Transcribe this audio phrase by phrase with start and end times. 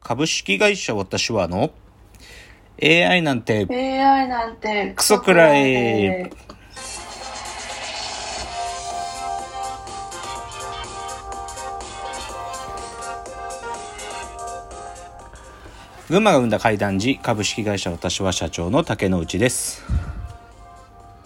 [0.00, 1.70] 株式会社私はの
[2.82, 6.30] AI なんて AI なんてクソくらい。
[16.08, 19.84] 群馬が生んだ怪談時株式会社私は社長の竹之内です、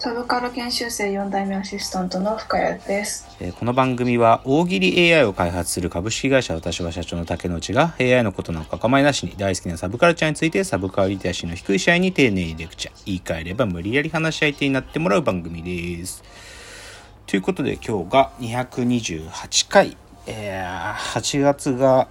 [0.03, 3.37] サブカル研修生4代目アシスタントの深谷です。
[3.39, 16.21] えこの番組は大喜利 AI を開発する株式会社私は社長の竹之内が AI のことなんか構いなしに大好きなサブカルチャーについてサブカルリテラシーの低い社員に丁寧にレクチャー言い換えれば無理やり話し相手になってもらう番組です。
[17.25, 19.95] ということで今日が228回、
[20.27, 22.09] えー8月が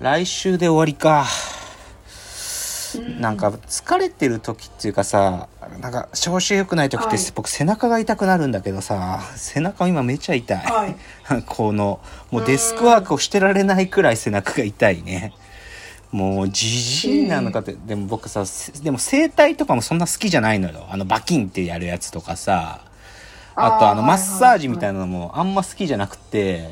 [0.00, 1.24] 来週で終わりか。
[3.26, 5.48] なんか疲れてる時っていうかさ
[5.80, 7.32] なんか調子良くない時って、はい。
[7.34, 10.94] 僕背中が痛くなるんだけどさ背中今めちゃ痛い、はい。
[11.44, 11.98] この
[12.30, 15.32] もうデスクワークをしてられないくらい背中が痛いね。
[16.12, 20.86] もうじじいなのかって、でも僕させでも整体とかもそんな好きじゃないのよ。
[20.88, 22.80] あのバキンってやるやつとかさ。
[23.56, 26.68] あとあのマッサージみたいなのもあんま好きじゃなくて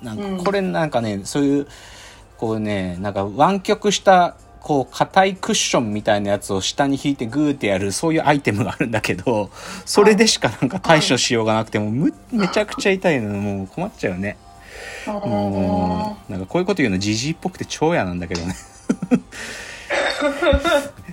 [0.00, 1.66] なんかこれなんかねそういう
[2.38, 9.50] こうねなんか湾曲したこう硬いクッションみたいなやつを下に引いてグーってやるそういうアイテムがあるんだけど
[9.84, 14.36] それでしかなんか対処しようがなくてもむめちゃくちゃ痛いのもう困っちゃうね。
[15.06, 18.54] もうなんかこういうこと言うのじじいっぽくて超嫌なんだけどね。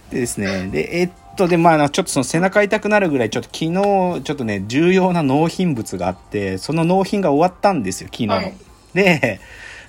[0.09, 8.53] でですねでえっとでまあちょっとその背中痛くなるぐらいちょっと昨日ちょっとね重要な納品物があってその納品が終わったんですよ昨日、はい。
[8.93, 9.39] で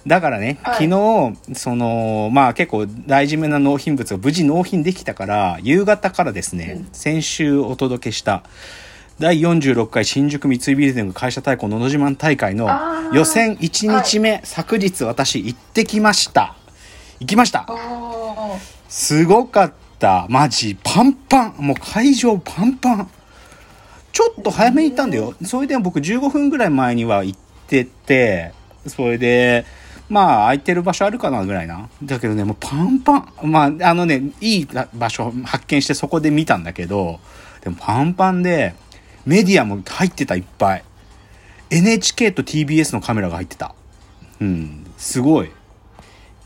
[0.07, 8.45] だからね、はい昨日そのまあ結構大事めな納品物が無事納品できたから夕方からですね、うん先週お届けした
[9.19, 12.69] 第46回新宿三井ビルディング会社対抗のど自慢大会の
[13.13, 16.57] 予選1日目、昨日私行ってきました
[17.21, 17.67] 行きました
[18.89, 20.27] すごかった。
[20.29, 21.55] マジ、パンパン。
[21.59, 23.11] もう会場パンパン。
[24.13, 25.35] ちょっと早めに行ったんだよ。
[25.45, 28.53] それで僕15分ぐらい前には行ってて、
[28.87, 29.65] それで、
[30.09, 31.89] まあ空いてる場所あるかなぐらいな。
[32.03, 33.33] だけどね、もうパンパン。
[33.43, 37.21] まあ、あのね、いい場所発見してそこで見たんだけど、
[37.63, 38.75] でもパンパンで、
[39.25, 40.85] メディアも入ってたいっぱい。
[41.71, 43.75] NHK と TBS のカメラが入ってた。
[44.41, 45.51] うん、すごい。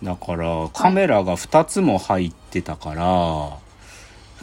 [0.02, 3.58] だからカメラが2つも入ってたから、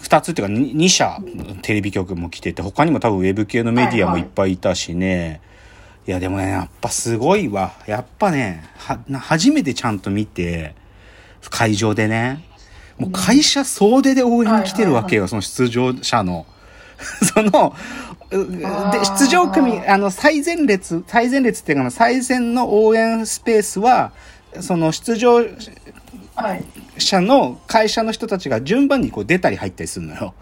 [0.01, 1.17] 2つっていうか 2, 社
[1.61, 5.54] テレビ局も来てて他にも多分ウェブ系のメディアもいっぱいいたしね、い
[6.11, 10.75] やでもねやっぱすごいわやっぱねはな初めてちゃんと見て
[11.49, 12.43] 会場でね
[12.97, 16.45] もう会社総出で応援に来てるわけよ、その出場者の。
[17.35, 17.75] その、
[18.31, 18.69] うで
[19.19, 24.13] 出場組、あの、最前列、最前列っていうかな、最前の応援スペースは、
[24.61, 25.41] その出場
[26.35, 26.63] はい
[26.97, 30.33] 者の会社の人たちが順番にこう出たり入ったりするのよ。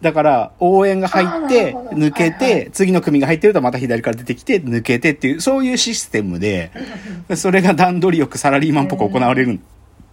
[0.00, 6.70] だから、応援が入って、抜けて、次の組が入ってるとまた左から出てきて、抜けてっていう、そういうシステムで、
[7.34, 9.60] それが段取りよくサラリーマンっぽく行われるん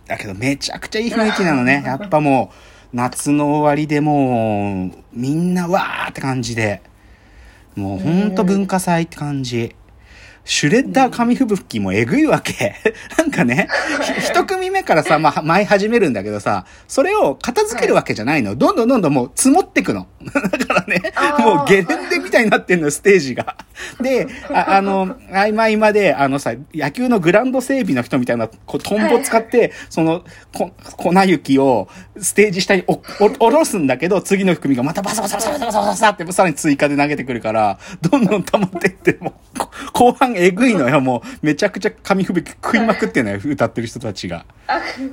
[0.08, 1.84] だけど、めちゃくちゃいい雰囲気なのね。
[1.86, 2.52] やっぱも
[2.94, 6.82] う、夏の終わりでもう、みんなわーって感じで、
[7.76, 9.76] もうほんと文化祭って感じ。
[10.46, 12.76] シュレッダー紙吹雪もえぐいわけ。
[13.18, 13.70] なんかね、
[14.02, 18.56] ひ一組目からさ、まあ、舞い始めるんだけどさ、それを片付けるわけじゃないの。
[18.56, 20.08] どんどんどんどんもう積もってくの。
[20.24, 21.02] だからね
[21.40, 23.58] もうゲレンデみたいになってんのよ、ステージが。
[24.02, 30.24] で、ああの、合間合間で、あのさ、野球のグラウンド整備の人みたいな、こう、トンボ使って、その、
[30.54, 44.46] こ粉雪をステージ下にお、お、下ろすんだけど、次の組がまたバサバサバサバサバサバサってさらに追加で投げてくるから、どんどん溜まってって、もう、こ後半えぐいのよ、もう、めちゃくちゃ紙吹雪食いまくってんのよ、歌ってる人たちが。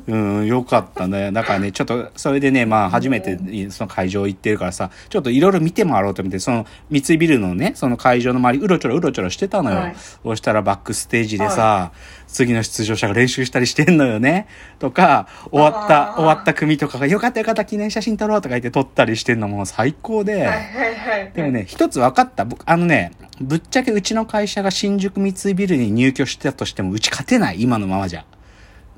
[0.07, 1.33] うん、よかったね。
[1.33, 3.39] だからね、ちょっと、それでね、まあ、初めて、
[3.71, 9.77] その会場行ってるからさ、ちょっといろいろ見て回ろうと思って、その、三井ビルのね、その会場の周り、うろちょろうろちょろしてたのよ。
[9.77, 11.93] はいそしたらバックステージでさ、
[12.27, 14.47] 次の出場者が練習したりしてんのよね。
[14.79, 20.35] とか、終わった、終わった組とかが、よかったよかった、記念写真撮ろうとか言って撮ったりしてんのもう最高で。
[20.35, 22.45] はいはいはいでもね、一つ分かった。
[22.45, 28.25] 僕、あのね、ぶっちゃけうちの会社が新宿三井ビルに入居してたとしても、うち勝てない、今のままじゃ。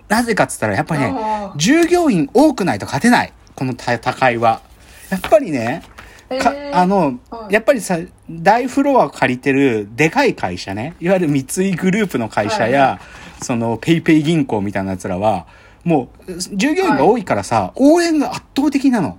[0.08, 1.14] なぜかっつったら、やっぱりね
[1.56, 3.32] 従業員多くないと勝てない。
[3.54, 4.60] この戦いは。
[5.10, 5.82] やっぱりね、
[6.72, 7.54] あの、はい。
[7.54, 7.98] やっぱりさ、
[8.30, 12.98] 大フロアを借りてるでかい会社ね、いわゆる三井グループの会社や、はい
[13.44, 15.48] そのペイペイ銀行みたいな奴らは、
[15.82, 19.18] もう、従業員が多いからさ、応援が圧倒的なの。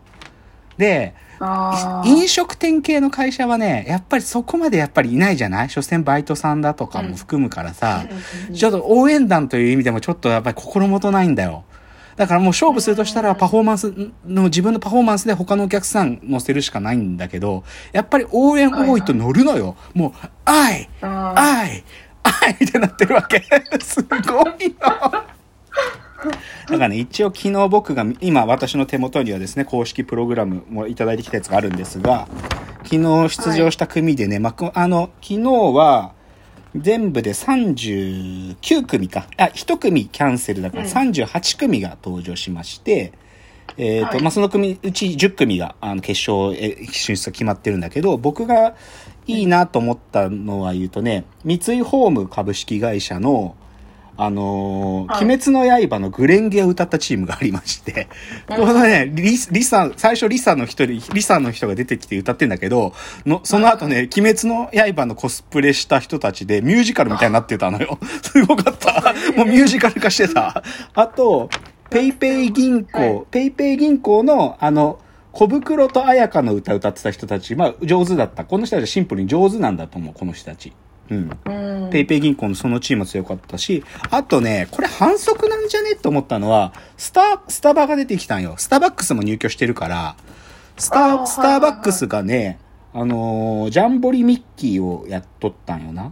[0.77, 1.13] で、
[2.05, 5.69] 飲食店系の会社はね、やっぱりそこまでやっぱりいないじゃない？
[5.69, 8.05] 所詮バイトさんだとかも含むからさ、
[8.49, 8.55] うん。
[8.55, 11.65] ちょっと応援団という意味でもちょっとやっぱり心もとないんだよ。
[12.15, 13.93] だからもう勝負するとしたらパフォーマンス
[14.25, 19.75] の自分のパフォーマンスで他のお客さん乗せるしかないんだけど、やっぱり応援多いと乗るのよ。
[19.93, 20.11] もう、
[20.45, 21.83] 愛あー愛
[22.23, 23.43] 愛ってなってるわけ。
[23.81, 24.75] すごいよ。
[26.67, 32.27] だからね、一応昨日僕が、今私の手元にはですね、公式プログラムもいただいてきたやつがあるんですが、
[32.83, 36.13] 昨日出場した組でね、まあ、あの、昨日は、
[36.75, 39.27] 全部で39組か。
[39.37, 40.61] あ、1組キャンセル。
[40.61, 40.89] だからうん。
[40.89, 43.13] 38組が登場しまして、
[43.77, 44.21] えっ、と、はい。
[44.21, 48.75] まあ、その組、うち10組が、あの、決勝へ進出が決まってるんだけど、僕が
[49.27, 53.55] いいなと思ったのは言うとね、三井ホーム株式会社の、
[54.15, 58.07] あのーはい鬼滅の刃のグレンゲを歌ったチームがありまして、
[58.49, 62.93] うんこのね、リリサ、最初リサの一人、リサの人が出てきて歌ってんだけど、
[63.25, 67.97] の、その後ね、鬼滅の刃のコスプレした人たちでミュージカルみたいになってたのよ。
[68.21, 69.13] すごかった。
[69.35, 70.63] もうミュージカル化してた。
[70.93, 71.49] あと、
[71.89, 74.99] ペイペイ銀行、はい PayPay 銀行の、あの、
[75.31, 78.45] コブクロと絢香の歌歌ってた人たち、まあ上手だった。
[78.45, 80.73] この人たちはシンプルに上手なんだと思う、この人たち。
[81.09, 81.39] うん。
[81.45, 85.91] うん PayPay 銀行のそのチームも強かったし、あとね、これ反則なんじゃね？
[85.91, 88.55] って思ったのは、スタ、スタバが出てきたんよ。
[88.57, 90.15] スターバックスも入居してるから、
[90.77, 92.57] スタスターバックスがね、
[92.93, 96.11] あのージャンボリミッキーをやっとったんよな。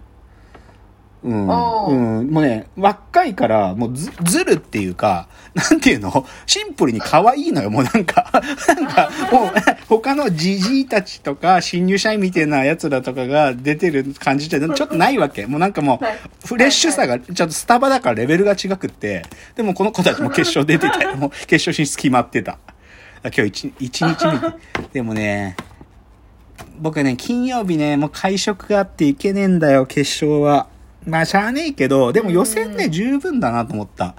[1.24, 1.42] うん。
[1.44, 2.32] うん。
[2.32, 6.26] もうね、若いから、もうず、ずるっていうか、なんていうの？
[6.46, 8.32] シンプルに可愛いのよ、もうなんか。
[8.68, 9.52] なんか、もう、
[9.88, 15.46] 他のジジイたちとか、新入社員みたいな奴らとかが出てる感じじゃ、ちょっとないわけ。
[15.46, 19.24] もうなんかもうはい、フレッシュさが、ちょっとスタバだからレベルが違くって、
[19.56, 22.58] でもこの子たちも決勝出てて、 もう決勝進出決まってた。
[23.24, 24.56] 今日一一日目で。
[24.94, 25.56] でもね、
[26.80, 30.68] 僕ね、金曜日ね、もう会食があっていけねえんだよ、決勝は。
[31.06, 34.16] まあ、しゃあねえけど、でも予選ね、十分だなと思った。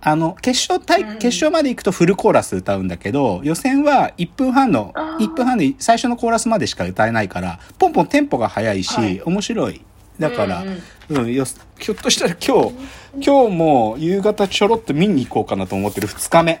[0.00, 0.80] あの、決勝
[1.18, 9.82] 決勝まで行くとフルコーラス歌うんだけど、予選は1分半の、あー1分半で最初のコーラスまでしか歌えないから、ポンポンテンポが速いし、はい面白い。
[10.18, 10.62] だから、
[11.08, 11.44] うんうん、よ、
[11.78, 12.74] ひょっとしたら今日、
[13.20, 16.60] 今日も夕方ちょろっと見に行こうかなと思ってる2日目。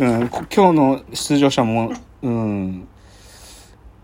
[0.00, 1.92] うん、こ今日の出場者も、
[2.22, 2.88] うん。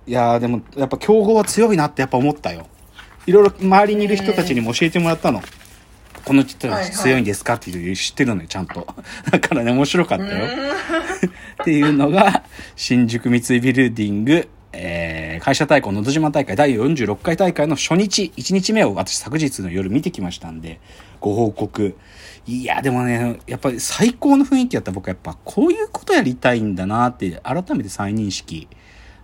[0.07, 2.67] いやーでも、やっぱ強豪は強いなってやっぱ思ったよ。
[3.29, 5.43] いろいろ周りにいる人たちにも教えてもらったの。
[6.25, 7.55] この人たち強いんですか？
[7.55, 8.87] っていう知ってるのよ、ちゃんと。
[9.31, 10.47] だからね、面白かったよ。
[11.61, 12.43] っていうのが、
[12.75, 20.81] 新宿三井ビルディング、えー、会社対抗のど島大会第46回大会の初日、1日目を私昨日の夜見てきましたんで、
[21.21, 21.97] ご報告。
[22.47, 28.69] いや、でもね、やっぱり最高の雰囲気やったら僕はやっぱこういうことやりたいんだなって改めて再認識。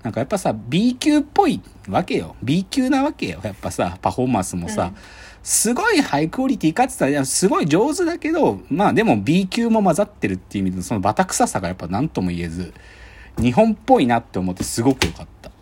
[0.05, 2.37] なんかやっぱさ、B 級っぽいわけよ。
[2.43, 3.41] B 級なわけよ。
[3.43, 4.97] やっぱさ、パフォーマンスもさ、うん
[5.45, 12.73] すごいハイクオリティかって言ったらすごい上手だけど、まあでも B 級も混ざってるっていう意味で、そのバタ臭さがやっぱ何とも言えず、
[13.39, 15.51] 日本っぽいなって思ってすごく良かった。
[15.51, 15.53] っ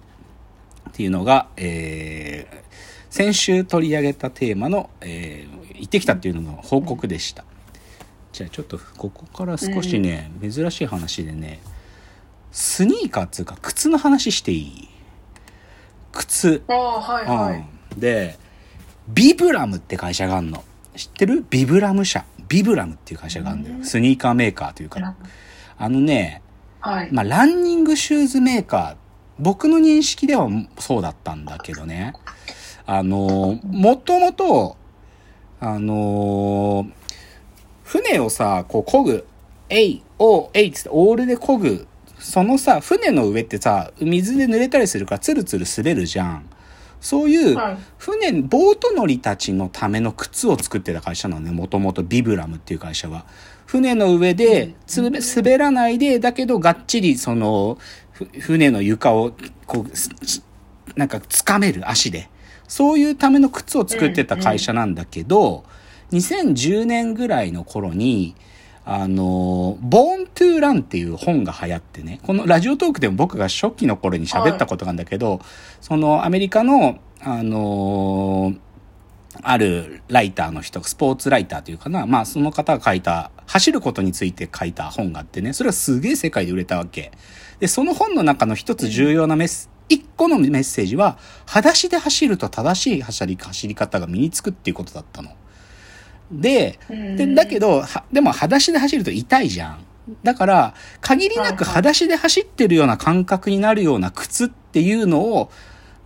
[0.92, 2.56] ていうのが、えー、
[3.10, 7.44] 先週取り上げたテーマの、えー、行ってきたっていうのの報告でした。
[8.32, 11.60] じゃあちょっとここから少しね、珍しい話でね、
[12.52, 14.88] スニーカーっつうか靴の話していい？
[16.12, 16.62] 靴。
[16.68, 18.38] ああはいはい、うん、で
[19.08, 20.62] ビブラムって会社があるの。
[20.94, 21.44] 知ってる？
[21.48, 22.24] ビブラム社。
[22.48, 23.84] ビブラムっていう会社があるんだよ、うん。
[23.84, 25.16] スニーカーメーカーというか
[25.78, 26.42] あのね、
[26.80, 28.96] はい、まあ、ランニングシューズメーカー。
[29.38, 30.48] 僕の認識では
[30.78, 32.12] そうだったんだけどね。
[32.84, 34.76] あのもともと
[35.58, 36.86] あの
[37.82, 39.26] 船をさこう漕ぐ
[39.70, 41.86] 「えいおえい」っつってオールで漕ぐ
[42.22, 46.48] そのさ船の上ってさ水で濡れたりするからツルツル滑るじゃん。
[47.00, 47.78] そういうはい。
[47.98, 53.26] 船ボート乗りたちのための靴を作ってた会社なのねもともとビブラムっていう会社は。
[53.66, 57.78] 船の上でつべ滑らないでだけどがっちりその
[58.12, 59.32] ふ船の床を
[59.66, 62.28] こうなんか掴める足で。
[62.68, 65.64] そういうための靴を作ってた会社なんだけど、
[66.12, 68.34] 2010年ぐらいの頃に
[68.84, 75.40] あの、ボーントゥーランっていう本が流行ってね、このラジオトークでも僕が初期の頃に喋ったことがあるんだけど、
[75.80, 78.54] そのアメリカの、あの
[79.40, 87.12] あるライターの人、スポーツライターというかな、まあその方が書いた、走ることについて書いた本があってね、それはすげえ世界で売れたわけ。
[87.60, 95.30] で、その本の中の一つ重要なメス、一個のメッセージは、裸足で走ると正しい走り走り方が身につくっていうことだったの。
[96.32, 99.84] で、で、だけど、はでも裸足で走ると痛いじゃん。
[100.22, 105.50] だから、限りなく裸足で走ってるような感覚になるような靴っていうのを、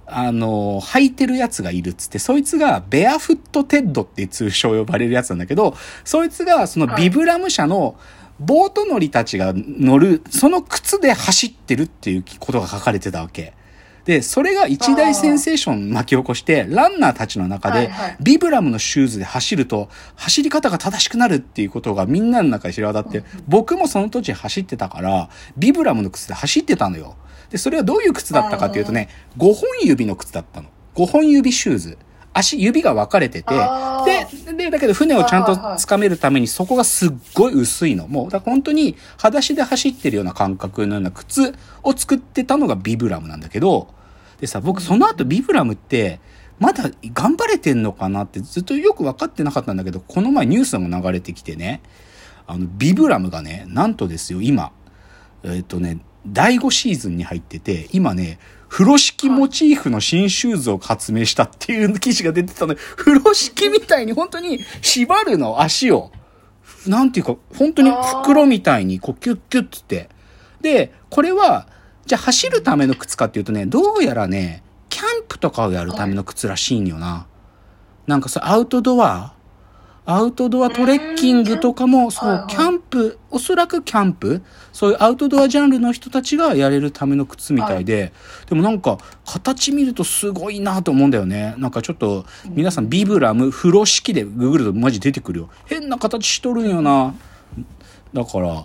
[0.06, 7.96] あの、履いてるやつがいるっつって、そいつがベアフットテッドっていう通称呼ばれるやつなんだけど、そいつがそのビブラム社の
[8.38, 13.54] ボート乗りたちが乗る、その靴で走ってるっていうことが書かれてたわけ。
[14.06, 27.16] で、それが一大センセーション巻き起こして、ランナーたちの中でビブラムのシューズで走ると、走り方が正しくなるっていうことがみんなの中で知れ渡って、僕もその時走ってたから、ビブラムの靴で走ってたのよ。
[27.50, 29.08] で、それはどういう靴だったかっていうとね、
[29.38, 30.68] 5本指の靴だったの。
[30.94, 31.98] 5本指シューズ。
[32.32, 38.06] 足、指が分かれててあ、で、で、だけど船をちゃんと掴めるためにそこがすっごい薄いの。
[38.06, 43.95] もう、だから本当に裸足で走ってるような感覚のような靴を作ってたのがビブラムなんだけど、
[44.40, 46.20] でさ、僕その後ビブラムって、
[46.58, 51.82] まだ頑張れてんのかなってずっとよく分かってなかったんだけど、この前ニュースも流れてきてね、
[52.46, 54.72] あの、ビブラムがね、なんとですよ、今、
[55.42, 58.38] えっ、とね、第5シーズンに入ってて、今ね、
[58.68, 66.10] 風呂敷モチーフの新シューズを発明したっていう記事が出てたので、風呂敷みたいに本当に縛るの、足を。
[66.86, 70.08] なんていうか、本当に袋みたいにこうキュッキュッつって。
[70.60, 71.68] で、これは、
[72.06, 77.26] じゃあ走るための靴かっていうとね、どうやらね、キャンプとかをやるための靴らしいんよな。
[78.06, 79.34] なんかさ、アウトドア
[80.08, 84.40] アウトドアトレッキングとかも、そう、キャンプ、おそらくキャンプ、
[84.72, 88.12] そういうアウトドアジャンルの人たちがやれるための靴みたいで、
[88.48, 91.56] でもなんか、形見るとすごいなと思うんだよね。
[91.58, 95.48] なんかちょっと、皆さんビブラム、風呂敷でググるとマジ出てくるよ。
[95.64, 97.12] 変な形しとるんよな。
[98.14, 98.64] だから、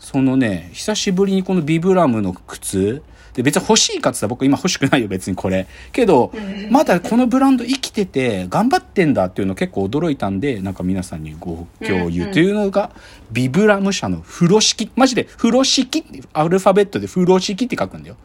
[0.00, 3.02] そのね、久しぶりにこのビブラムの靴、
[3.34, 5.68] で別に欲しいかって言ったら僕今欲しくないよ別にこれ。
[5.92, 6.32] けど、
[6.70, 12.90] まだこのブランド生きてて頑張ってんだっていうの結構驚いたんで、なんか皆さんにご共有というのが、
[13.30, 14.90] ビブラム社の風呂敷。
[14.96, 18.16] マジで風呂敷って、アルファベットで風呂敷って書くんだよ。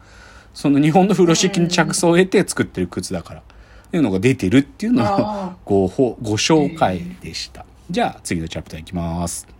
[0.54, 3.40] その日本の風呂敷に着想を得て作ってる靴だから。
[3.40, 3.42] っ
[3.90, 7.64] ていうのが出てるっていうのをあごほご紹介でした。
[7.88, 9.55] じゃあ次のチャプターいきます。